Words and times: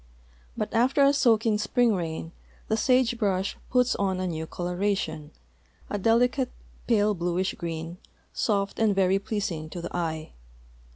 But 0.57 0.73
after 0.73 1.03
a 1.03 1.13
soaking 1.13 1.59
spring 1.59 1.93
rain 1.93 2.31
the 2.69 2.75
sage 2.75 3.19
brush 3.19 3.55
puts 3.69 3.95
on 3.97 4.19
a 4.19 4.25
new 4.25 4.47
coloration, 4.47 5.29
a 5.91 5.99
delicate 5.99 6.49
pale 6.87 7.13
bluish 7.13 7.53
green, 7.53 7.99
soft 8.33 8.79
and 8.79 8.95
veiy 8.95 9.19
))leasing 9.23 9.69
to 9.69 9.79
the 9.79 9.95
eye. 9.95 10.31